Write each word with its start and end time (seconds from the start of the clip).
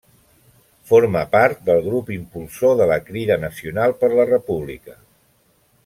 Forma 0.91 1.21
part 1.35 1.61
del 1.67 1.81
grup 1.89 2.09
impulsor 2.15 2.73
de 2.81 2.89
la 2.93 2.99
Crida 3.11 3.39
Nacional 3.47 3.95
per 4.03 4.11
la 4.15 4.27
República. 4.35 5.01